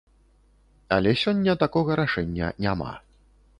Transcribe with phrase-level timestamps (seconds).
[0.97, 2.91] Але сёння такога рашэння няма.